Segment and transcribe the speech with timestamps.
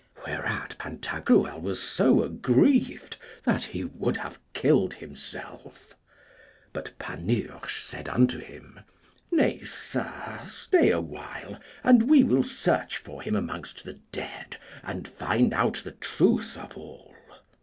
[0.25, 5.95] Whereat Pantagruel was so aggrieved that he would have killed himself.
[6.73, 8.79] But Panurge said unto him,
[9.29, 15.07] Nay, sir, stay a while, and we will search for him amongst the dead, and
[15.07, 17.13] find out the truth of all.